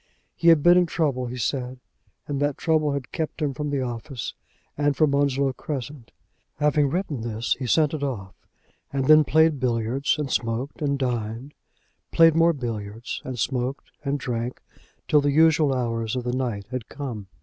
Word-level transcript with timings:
He 0.33 0.47
had 0.47 0.63
been 0.63 0.77
in 0.79 0.87
trouble, 0.87 1.27
he 1.27 1.37
said, 1.37 1.79
and 2.27 2.39
that 2.39 2.57
trouble 2.57 2.93
had 2.93 3.11
kept 3.11 3.39
him 3.39 3.53
from 3.53 3.69
the 3.69 3.81
office 3.83 4.33
and 4.75 4.97
from 4.97 5.13
Onslow 5.13 5.53
Crescent. 5.53 6.11
Having 6.55 6.89
written 6.89 7.21
this, 7.21 7.55
he 7.59 7.67
sent 7.67 7.93
it 7.93 8.01
off, 8.01 8.33
and 8.91 9.05
then 9.05 9.23
played 9.23 9.59
billiards 9.59 10.17
and 10.17 10.31
smoked 10.31 10.81
and 10.81 10.97
dined, 10.97 11.53
played 12.11 12.33
more 12.33 12.53
billiards 12.53 13.21
and 13.23 13.37
smoked 13.37 13.91
and 14.03 14.17
drank 14.19 14.59
till 15.07 15.21
the 15.21 15.31
usual 15.31 15.71
hours 15.71 16.15
of 16.15 16.23
the 16.23 16.33
night 16.33 16.65
had 16.71 16.89
come. 16.89 17.27